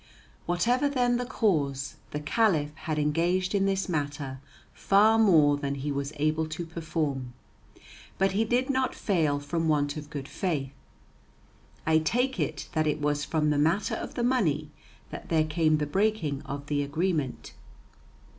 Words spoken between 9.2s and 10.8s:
from want of good faith.